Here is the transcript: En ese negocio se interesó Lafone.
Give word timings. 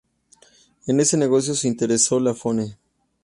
En 0.87 0.99
ese 0.99 1.15
negocio 1.15 1.53
se 1.53 1.67
interesó 1.67 2.19
Lafone. 2.19 2.79